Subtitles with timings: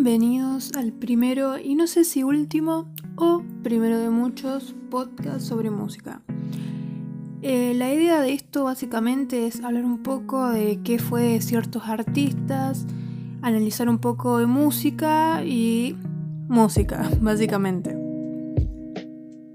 [0.00, 6.22] Bienvenidos al primero y no sé si último o primero de muchos podcasts sobre música.
[7.42, 11.82] Eh, la idea de esto básicamente es hablar un poco de qué fue de ciertos
[11.88, 12.86] artistas,
[13.42, 15.96] analizar un poco de música y
[16.46, 17.90] música, básicamente.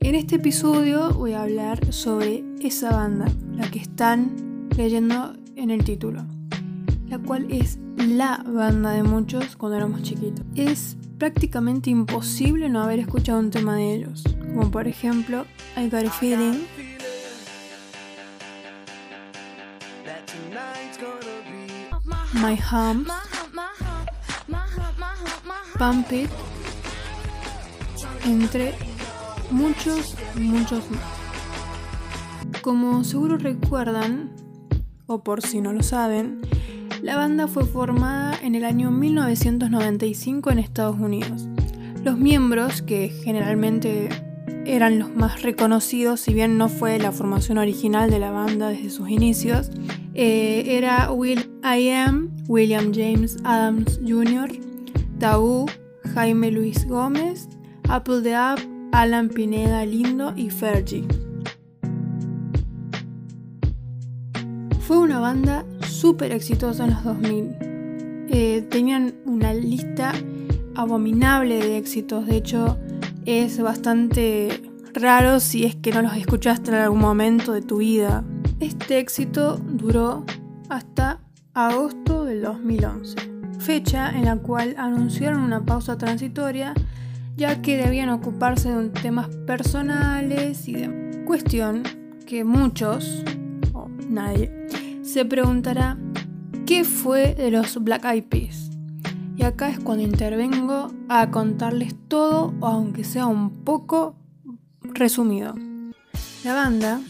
[0.00, 4.34] En este episodio voy a hablar sobre esa banda, la que están
[4.76, 6.26] leyendo en el título,
[7.06, 10.44] la cual es la banda de muchos cuando éramos chiquitos.
[10.54, 16.06] Es prácticamente imposible no haber escuchado un tema de ellos, como por ejemplo I Got
[16.06, 16.64] a Feeling,
[22.34, 23.06] My Hum,
[25.78, 26.30] Pump It,
[28.24, 28.74] entre
[29.50, 32.60] muchos, muchos más.
[32.62, 34.30] Como seguro recuerdan,
[35.06, 36.40] o por si no lo saben,
[37.04, 41.46] la banda fue formada en el año 1995 en Estados Unidos.
[42.02, 44.08] Los miembros, que generalmente
[44.64, 48.88] eran los más reconocidos, si bien no fue la formación original de la banda desde
[48.88, 49.70] sus inicios,
[50.14, 54.48] eh, era Will I Am, William James Adams Jr.,
[55.18, 55.66] Tabú,
[56.14, 57.50] Jaime Luis Gómez,
[57.86, 58.60] Apple the App,
[58.92, 61.04] Alan Pineda Lindo y Fergie.
[64.80, 65.66] Fue una banda
[66.04, 67.56] súper exitosa en los 2000.
[68.28, 70.12] Eh, tenían una lista
[70.74, 72.78] abominable de éxitos, de hecho
[73.24, 74.60] es bastante
[74.92, 78.22] raro si es que no los escuchaste en algún momento de tu vida.
[78.60, 80.26] Este éxito duró
[80.68, 81.20] hasta
[81.54, 83.16] agosto del 2011,
[83.58, 86.74] fecha en la cual anunciaron una pausa transitoria
[87.34, 91.82] ya que debían ocuparse de temas personales y de cuestión
[92.26, 93.24] que muchos,
[93.72, 94.52] o nadie,
[95.14, 95.96] se preguntará
[96.66, 98.70] qué fue de los Black Eyed Peas.
[99.36, 104.16] Y acá es cuando intervengo a contarles todo, aunque sea un poco
[104.82, 105.54] resumido.
[106.42, 107.00] La banda,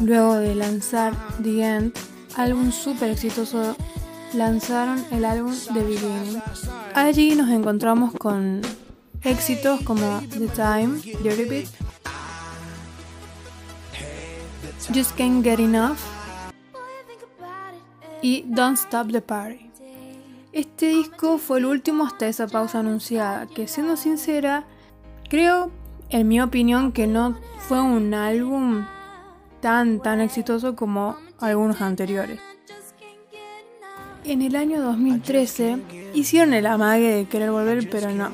[0.00, 1.92] luego de lanzar The End,
[2.36, 3.76] álbum súper exitoso,
[4.34, 6.42] lanzaron el álbum The Beginning.
[6.96, 8.60] Allí nos encontramos con
[9.22, 11.68] éxitos como The Time, Dirty Beat,
[14.92, 16.21] Just Can't Get Enough
[18.22, 19.68] y Don't Stop the Party.
[20.52, 24.64] Este disco fue el último hasta esa pausa anunciada, que siendo sincera,
[25.28, 25.70] creo,
[26.10, 28.84] en mi opinión, que no fue un álbum
[29.60, 32.38] tan tan exitoso como algunos anteriores.
[34.24, 35.78] En el año 2013
[36.14, 38.30] hicieron el amague de querer volver, pero no,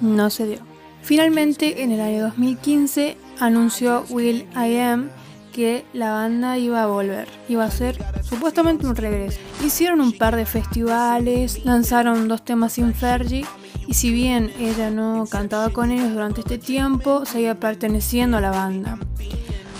[0.00, 0.58] no se dio.
[1.02, 5.10] Finalmente, en el año 2015 anunció Will I Am
[5.58, 9.40] que la banda iba a volver, iba a ser supuestamente un regreso.
[9.66, 13.44] Hicieron un par de festivales, lanzaron dos temas sin Fergie
[13.88, 18.52] y si bien ella no cantaba con ellos durante este tiempo, seguía perteneciendo a la
[18.52, 19.00] banda.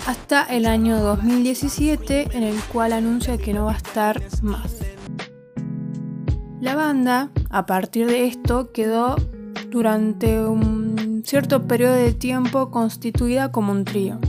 [0.05, 4.79] Hasta el año 2017 en el cual anuncia que no va a estar más.
[6.59, 9.15] La banda, a partir de esto, quedó
[9.69, 14.19] durante un cierto periodo de tiempo constituida como un trío.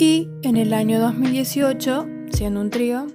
[0.00, 3.08] Y en el año 2018, siendo un trío,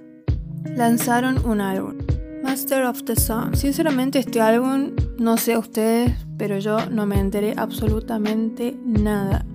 [0.76, 1.94] lanzaron un álbum,
[2.42, 3.54] Master of the Song.
[3.54, 9.46] Sinceramente este álbum, no sé ustedes, pero yo no me enteré absolutamente nada.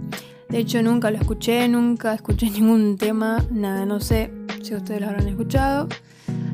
[0.49, 4.31] De hecho nunca lo escuché, nunca escuché ningún tema, nada, no sé
[4.63, 5.87] si ustedes lo habrán escuchado.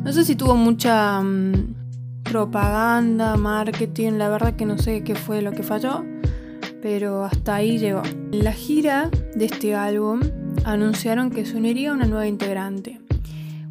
[0.04, 1.22] No sé si tuvo mucha...
[1.22, 1.86] Mm,
[2.26, 6.04] propaganda, marketing, la verdad que no sé qué fue lo que falló,
[6.82, 8.02] pero hasta ahí llegó.
[8.32, 10.20] La gira de este álbum
[10.64, 13.02] anunciaron que se uniría una nueva integrante.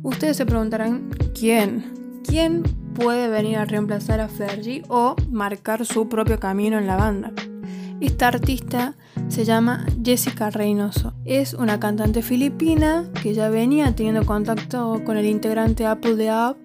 [0.03, 2.21] Ustedes se preguntarán, ¿quién?
[2.27, 2.63] ¿Quién
[2.95, 7.33] puede venir a reemplazar a Fergie o marcar su propio camino en la banda?
[8.01, 8.97] Esta artista
[9.29, 11.15] se llama Jessica Reynoso.
[11.25, 16.57] Es una cantante filipina que ya venía teniendo contacto con el integrante Apple de App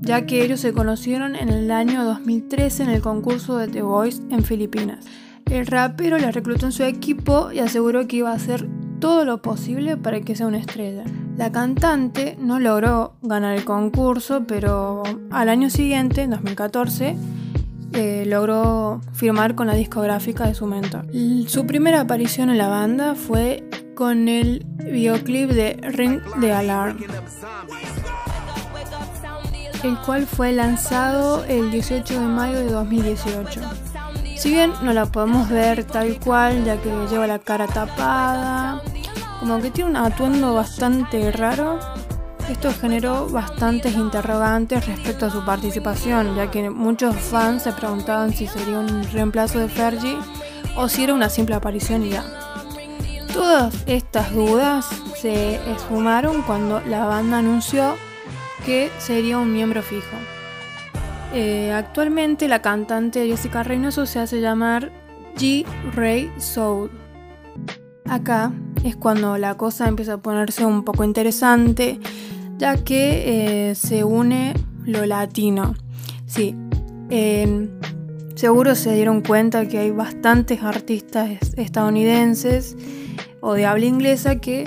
[0.00, 4.22] ya que ellos se conocieron en el año 2013 en el concurso de The Voice
[4.30, 5.04] en Filipinas.
[5.50, 8.68] El rapero la reclutó en su equipo y aseguró que iba a hacer
[9.00, 11.04] todo lo posible para que sea una estrella.
[11.36, 17.16] La cantante no logró ganar el concurso, pero al año siguiente, en 2014,
[17.92, 21.06] eh, logró firmar con la discográfica de su mentor.
[21.46, 26.98] Su primera aparición en la banda fue con el videoclip de Ring the Alarm
[29.84, 33.60] el cual fue lanzado el 18 de mayo de 2018.
[34.36, 38.82] Si bien no la podemos ver tal cual, ya que lleva la cara tapada,
[39.40, 41.78] como que tiene un atuendo bastante raro,
[42.48, 48.46] Esto generó bastantes interrogantes respecto a su participación, ya que muchos fans se preguntaban si
[48.46, 50.16] sería un reemplazo de Fergie
[50.74, 52.24] o si era una simple aparición y ya.
[53.34, 54.86] Todas estas dudas
[55.20, 57.96] se esfumaron cuando la banda anunció
[58.64, 60.16] que sería un miembro fijo.
[61.34, 64.90] Eh, actualmente la cantante Jessica Reynoso se hace llamar
[65.36, 65.66] G.
[65.94, 66.90] Ray Soul.
[68.08, 68.52] Acá
[68.84, 72.00] es cuando la cosa empieza a ponerse un poco interesante,
[72.56, 75.74] ya que eh, se une lo latino.
[76.26, 76.54] Sí,
[78.34, 82.76] seguro se dieron cuenta que hay bastantes artistas estadounidenses
[83.40, 84.64] o de habla inglesa que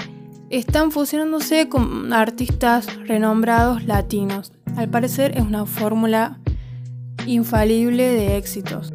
[0.49, 4.51] están fusionándose con artistas renombrados latinos.
[4.75, 6.39] Al parecer es una fórmula
[7.25, 8.93] infalible de éxitos.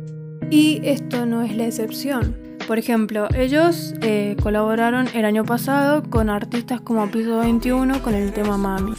[0.50, 2.45] Y esto no es la excepción.
[2.66, 8.32] Por ejemplo, ellos eh, colaboraron el año pasado con artistas como Piso 21 con el
[8.32, 8.92] tema Mami.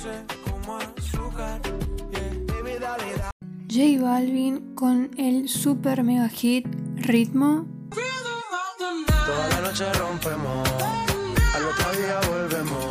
[3.70, 6.66] J Balvin con el super mega hit
[6.96, 7.66] Ritmo.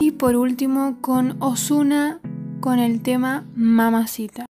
[0.01, 2.21] Y por último con Osuna
[2.61, 4.46] con el tema Mamacita.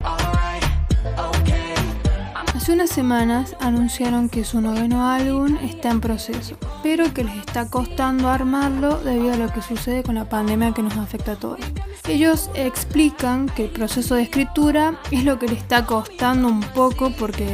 [2.57, 7.69] Hace unas semanas anunciaron que su noveno álbum está en proceso, pero que les está
[7.69, 11.61] costando armarlo debido a lo que sucede con la pandemia que nos afecta a todos.
[12.09, 17.11] Ellos explican que el proceso de escritura es lo que les está costando un poco
[17.11, 17.47] porque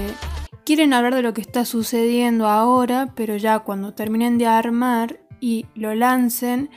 [0.64, 5.66] quieren hablar de lo que está sucediendo ahora, pero ya cuando terminen de armar y
[5.74, 6.70] lo lancen,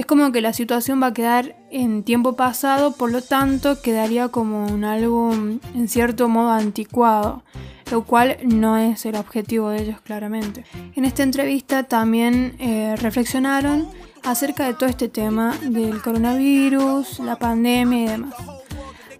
[0.00, 4.28] es como que la situación va a quedar en tiempo pasado, por lo tanto quedaría
[4.28, 7.44] como un álbum en cierto modo anticuado
[7.90, 10.64] lo cual no es el objetivo de ellos claramente.
[10.94, 13.88] En esta entrevista también eh, reflexionaron
[14.22, 18.34] acerca de todo este tema del coronavirus, la pandemia y demás.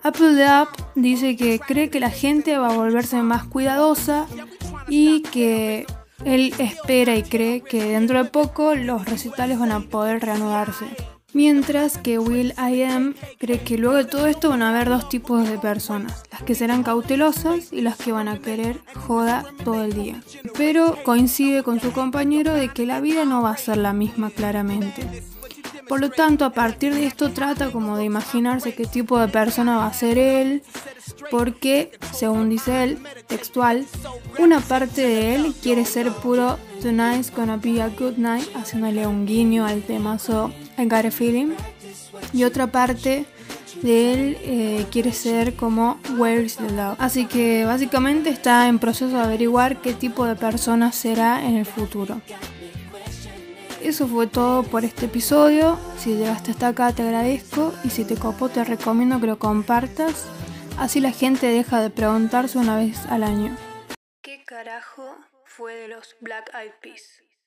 [0.03, 4.27] Apple App dice que cree que la gente va a volverse más cuidadosa
[4.89, 5.85] y que
[6.25, 10.87] él espera y cree que dentro de poco los recitales van a poder reanudarse.
[11.33, 15.09] Mientras que Will I Am cree que luego de todo esto van a haber dos
[15.09, 19.85] tipos de personas, las que serán cautelosas y las que van a querer joda todo
[19.85, 20.21] el día.
[20.57, 24.31] Pero coincide con su compañero de que la vida no va a ser la misma
[24.31, 25.23] claramente.
[25.91, 29.79] Por lo tanto, a partir de esto trata como de imaginarse qué tipo de persona
[29.79, 30.63] va a ser él,
[31.33, 33.85] porque, según dice él, textual,
[34.39, 39.27] una parte de él quiere ser puro Tonight's gonna be a good night, haciéndole un
[39.27, 41.55] guiño al temazo I Got a Feeling,
[42.33, 43.25] y otra parte
[43.83, 46.99] de él eh, quiere ser como Where's the Love.
[47.01, 51.67] Así que básicamente está en proceso de averiguar qué tipo de persona será en el
[51.67, 52.21] futuro.
[53.83, 55.79] Eso fue todo por este episodio.
[55.99, 60.27] Si llegaste hasta acá te agradezco y si te copó te recomiendo que lo compartas.
[60.79, 63.57] Así la gente deja de preguntarse una vez al año.
[64.23, 67.23] ¿Qué carajo fue de los Black Eyed Peas?